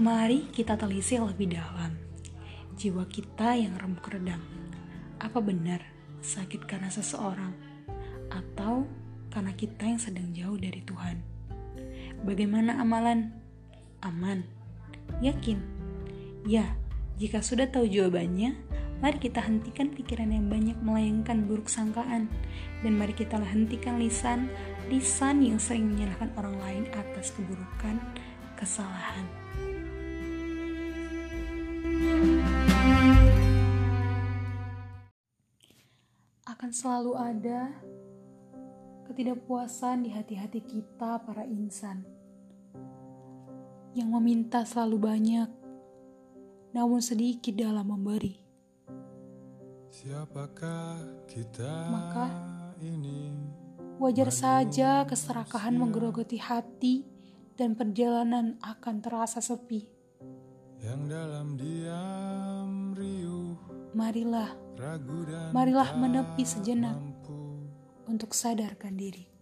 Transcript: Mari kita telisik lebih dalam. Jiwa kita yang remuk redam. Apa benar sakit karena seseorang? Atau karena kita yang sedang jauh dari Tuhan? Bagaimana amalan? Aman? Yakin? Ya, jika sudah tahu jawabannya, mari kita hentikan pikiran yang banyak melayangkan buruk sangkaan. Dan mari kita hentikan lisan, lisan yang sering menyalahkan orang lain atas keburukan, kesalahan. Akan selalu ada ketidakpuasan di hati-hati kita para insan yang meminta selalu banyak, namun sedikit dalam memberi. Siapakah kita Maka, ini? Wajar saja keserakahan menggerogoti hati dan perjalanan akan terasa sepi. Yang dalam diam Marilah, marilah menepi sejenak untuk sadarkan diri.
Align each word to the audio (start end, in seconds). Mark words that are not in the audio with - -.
Mari 0.00 0.48
kita 0.48 0.80
telisik 0.80 1.20
lebih 1.20 1.60
dalam. 1.60 1.92
Jiwa 2.72 3.04
kita 3.04 3.52
yang 3.52 3.76
remuk 3.76 4.08
redam. 4.08 4.40
Apa 5.20 5.44
benar 5.44 5.84
sakit 6.24 6.64
karena 6.64 6.88
seseorang? 6.88 7.52
Atau 8.32 8.88
karena 9.28 9.52
kita 9.52 9.84
yang 9.84 10.00
sedang 10.00 10.32
jauh 10.32 10.56
dari 10.56 10.80
Tuhan? 10.88 11.20
Bagaimana 12.24 12.80
amalan? 12.80 13.28
Aman? 14.00 14.48
Yakin? 15.20 15.60
Ya, 16.48 16.80
jika 17.20 17.44
sudah 17.44 17.68
tahu 17.68 17.84
jawabannya, 17.84 18.56
mari 19.04 19.20
kita 19.20 19.44
hentikan 19.44 19.92
pikiran 19.92 20.32
yang 20.32 20.48
banyak 20.48 20.80
melayangkan 20.80 21.44
buruk 21.44 21.68
sangkaan. 21.68 22.24
Dan 22.80 22.96
mari 22.96 23.12
kita 23.12 23.36
hentikan 23.36 24.00
lisan, 24.00 24.48
lisan 24.88 25.44
yang 25.44 25.60
sering 25.60 25.92
menyalahkan 25.92 26.32
orang 26.40 26.56
lain 26.64 26.84
atas 26.96 27.36
keburukan, 27.36 28.00
kesalahan. 28.56 29.28
Akan 36.60 36.76
selalu 36.76 37.16
ada 37.16 37.72
ketidakpuasan 39.08 40.04
di 40.04 40.12
hati-hati 40.12 40.60
kita 40.60 41.16
para 41.24 41.40
insan 41.48 42.04
yang 43.96 44.12
meminta 44.12 44.68
selalu 44.68 45.00
banyak, 45.00 45.48
namun 46.76 47.00
sedikit 47.00 47.56
dalam 47.56 47.88
memberi. 47.88 48.36
Siapakah 49.88 51.24
kita 51.24 51.88
Maka, 51.88 52.28
ini? 52.84 53.32
Wajar 53.96 54.28
saja 54.28 55.08
keserakahan 55.08 55.80
menggerogoti 55.80 56.36
hati 56.36 57.08
dan 57.56 57.72
perjalanan 57.72 58.60
akan 58.60 59.00
terasa 59.00 59.40
sepi. 59.40 59.88
Yang 60.84 61.00
dalam 61.08 61.56
diam 61.56 62.19
Marilah, 63.90 64.54
marilah 65.50 65.90
menepi 65.98 66.46
sejenak 66.46 66.94
untuk 68.06 68.30
sadarkan 68.30 68.94
diri. 68.94 69.39